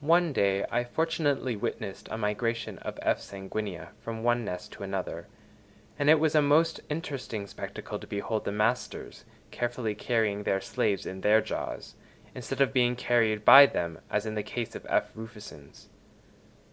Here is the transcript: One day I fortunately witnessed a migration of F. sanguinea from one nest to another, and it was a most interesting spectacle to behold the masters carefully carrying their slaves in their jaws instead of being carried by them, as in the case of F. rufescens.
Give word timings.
One 0.00 0.32
day 0.32 0.66
I 0.72 0.82
fortunately 0.82 1.54
witnessed 1.54 2.08
a 2.10 2.18
migration 2.18 2.78
of 2.78 2.98
F. 3.00 3.20
sanguinea 3.20 3.90
from 4.00 4.24
one 4.24 4.44
nest 4.44 4.72
to 4.72 4.82
another, 4.82 5.28
and 5.96 6.10
it 6.10 6.18
was 6.18 6.34
a 6.34 6.42
most 6.42 6.80
interesting 6.88 7.46
spectacle 7.46 8.00
to 8.00 8.08
behold 8.08 8.44
the 8.44 8.50
masters 8.50 9.24
carefully 9.52 9.94
carrying 9.94 10.42
their 10.42 10.60
slaves 10.60 11.06
in 11.06 11.20
their 11.20 11.40
jaws 11.40 11.94
instead 12.34 12.60
of 12.60 12.72
being 12.72 12.96
carried 12.96 13.44
by 13.44 13.66
them, 13.66 14.00
as 14.10 14.26
in 14.26 14.34
the 14.34 14.42
case 14.42 14.74
of 14.74 14.84
F. 14.90 15.12
rufescens. 15.14 15.90